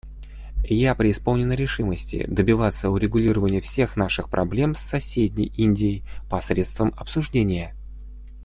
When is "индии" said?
5.55-6.03